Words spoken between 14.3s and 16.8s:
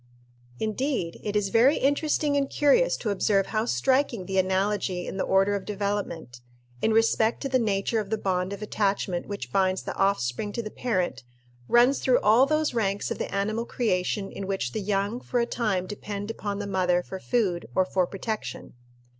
in which the young for a time depend upon the